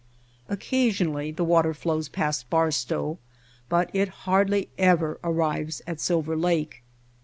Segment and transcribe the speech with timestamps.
[0.49, 3.19] Oc casionally the water flows past Barstow,
[3.69, 6.81] but it hardly ever arrives at Silver Lake.